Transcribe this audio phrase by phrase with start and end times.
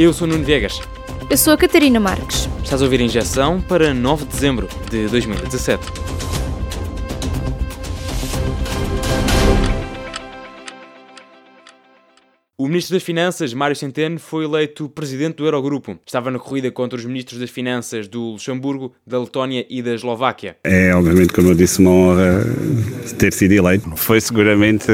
[0.00, 0.80] Eu sou Nuno Viegas.
[1.28, 2.48] Eu sou a Catarina Marques.
[2.62, 6.17] Estás a ouvir a injeção para 9 de dezembro de 2017.
[12.60, 15.96] O Ministro das Finanças, Mário Centeno, foi eleito presidente do Eurogrupo.
[16.04, 20.56] Estava na corrida contra os ministros das Finanças do Luxemburgo, da Letónia e da Eslováquia.
[20.64, 22.44] É, obviamente, como eu disse, uma honra
[23.16, 23.88] ter sido eleito.
[23.94, 24.88] Foi seguramente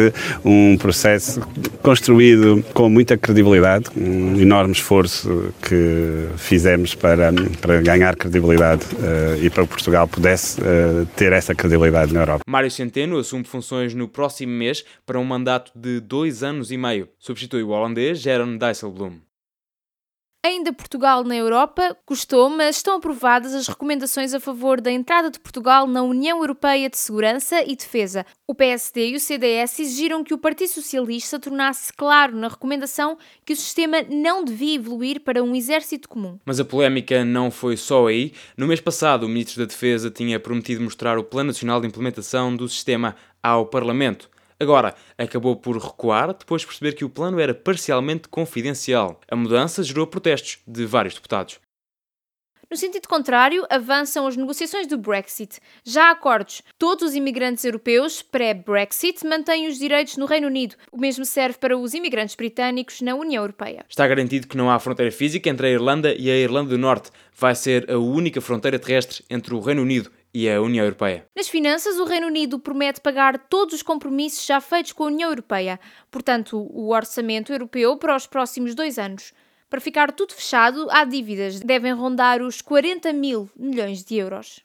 [0.44, 1.40] um processo
[1.82, 9.48] construído com muita credibilidade, um enorme esforço que fizemos para, para ganhar credibilidade uh, e
[9.48, 12.42] para que Portugal pudesse uh, ter essa credibilidade na Europa.
[12.46, 17.08] Mário Centeno assume funções no próximo mês para um mandato de dois anos e meio.
[17.18, 19.22] Substitui substitui o holandês Jeroen Dijsselbloem.
[20.44, 25.40] Ainda Portugal na Europa custou, mas estão aprovadas as recomendações a favor da entrada de
[25.40, 28.26] Portugal na União Europeia de Segurança e Defesa.
[28.46, 33.54] O PSD e o CDS exigiram que o Partido Socialista tornasse claro na recomendação que
[33.54, 36.38] o sistema não devia evoluir para um exército comum.
[36.44, 38.34] Mas a polémica não foi só aí.
[38.54, 42.54] No mês passado, o Ministro da Defesa tinha prometido mostrar o Plano Nacional de Implementação
[42.54, 44.28] do sistema ao Parlamento.
[44.58, 49.20] Agora, acabou por recuar depois de perceber que o plano era parcialmente confidencial.
[49.28, 51.58] A mudança gerou protestos de vários deputados.
[52.70, 55.60] No sentido contrário, avançam as negociações do Brexit.
[55.84, 56.62] Já há acordos.
[56.78, 60.74] Todos os imigrantes europeus pré-Brexit mantêm os direitos no Reino Unido.
[60.90, 63.84] O mesmo serve para os imigrantes britânicos na União Europeia.
[63.88, 67.10] Está garantido que não há fronteira física entre a Irlanda e a Irlanda do Norte.
[67.38, 71.24] Vai ser a única fronteira terrestre entre o Reino Unido e a União Europeia.
[71.36, 75.30] Nas finanças, o Reino Unido promete pagar todos os compromissos já feitos com a União
[75.30, 75.78] Europeia,
[76.10, 79.32] portanto, o orçamento europeu para os próximos dois anos.
[79.70, 84.60] Para ficar tudo fechado, há dívidas, devem rondar os 40 mil milhões de euros.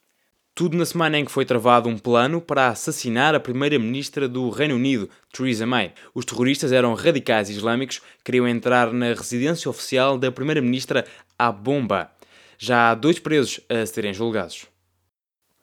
[0.54, 4.76] Tudo na semana em que foi travado um plano para assassinar a primeira-ministra do Reino
[4.76, 5.94] Unido, Theresa May.
[6.14, 11.06] Os terroristas eram radicais islâmicos, queriam entrar na residência oficial da primeira-ministra
[11.38, 12.12] à bomba.
[12.58, 14.68] Já há dois presos a serem julgados.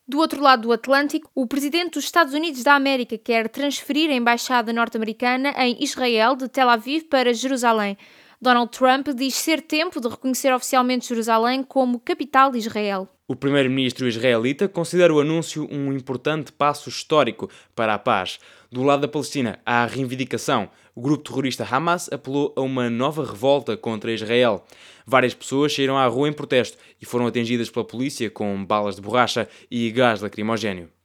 [0.09, 4.15] Do outro lado do Atlântico, o presidente dos Estados Unidos da América quer transferir a
[4.15, 7.99] embaixada norte-americana em Israel de Tel Aviv para Jerusalém.
[8.41, 13.09] Donald Trump diz ser tempo de reconhecer oficialmente Jerusalém como capital de Israel.
[13.27, 18.39] O primeiro-ministro israelita considera o anúncio um importante passo histórico para a paz.
[18.71, 20.71] Do lado da Palestina, há a reivindicação.
[20.95, 24.65] O grupo terrorista Hamas apelou a uma nova revolta contra Israel.
[25.07, 29.03] Várias pessoas saíram à rua em protesto e foram atingidas pela polícia com balas de
[29.03, 30.96] borracha e gás lacrimogéneo.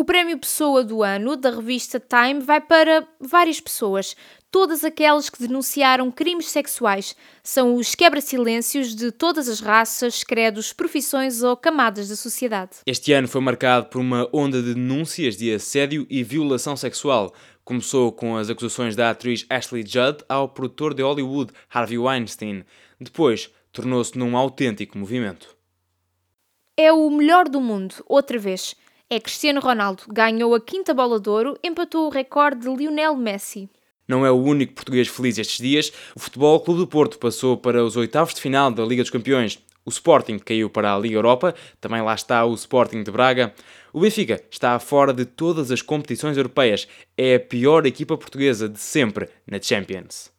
[0.00, 4.16] O prémio Pessoa do Ano da revista Time vai para várias pessoas,
[4.50, 7.14] todas aquelas que denunciaram crimes sexuais.
[7.42, 12.78] São os quebra-silêncios de todas as raças, credos, profissões ou camadas da sociedade.
[12.86, 17.34] Este ano foi marcado por uma onda de denúncias de assédio e violação sexual.
[17.62, 22.64] Começou com as acusações da atriz Ashley Judd ao produtor de Hollywood, Harvey Weinstein.
[22.98, 25.54] Depois, tornou-se num autêntico movimento.
[26.74, 28.74] É o melhor do mundo, outra vez
[29.10, 30.04] é Cristiano Ronaldo.
[30.08, 33.68] Ganhou a quinta bola de ouro, empatou o recorde de Lionel Messi.
[34.06, 35.92] Não é o único português feliz estes dias.
[36.14, 39.58] O Futebol Clube do Porto passou para os oitavos de final da Liga dos Campeões.
[39.84, 43.52] O Sporting caiu para a Liga Europa, também lá está o Sporting de Braga.
[43.92, 46.86] O Benfica está fora de todas as competições europeias.
[47.16, 50.30] É a pior equipa portuguesa de sempre na Champions.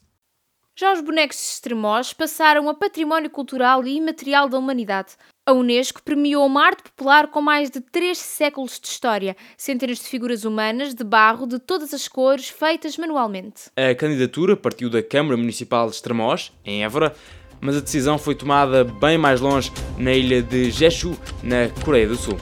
[0.82, 5.10] Já os bonecos de Extremós passaram a património cultural e imaterial da humanidade.
[5.46, 10.06] A Unesco premiou uma arte popular com mais de três séculos de história, centenas de
[10.06, 13.70] figuras humanas de barro de todas as cores, feitas manualmente.
[13.76, 17.16] A candidatura partiu da Câmara Municipal de Estremoz, em Évora,
[17.60, 22.16] mas a decisão foi tomada bem mais longe, na ilha de Jeju, na Coreia do
[22.16, 22.40] Sul.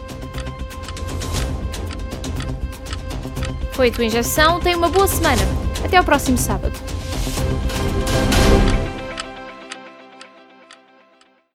[3.73, 5.41] Foi a tua injeção, tenha uma boa semana.
[5.83, 6.98] Até ao próximo sábado.
[7.79, 8.38] Thank you.